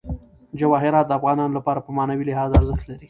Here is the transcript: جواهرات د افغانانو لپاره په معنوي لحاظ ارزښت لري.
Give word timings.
جواهرات 0.59 1.05
د 1.07 1.11
افغانانو 1.19 1.57
لپاره 1.57 1.79
په 1.85 1.91
معنوي 1.97 2.23
لحاظ 2.27 2.49
ارزښت 2.59 2.85
لري. 2.89 2.99